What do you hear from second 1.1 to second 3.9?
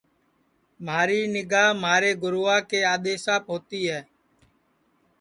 نیگھا مہارے گَروا کے آدؔیساپ ہوتی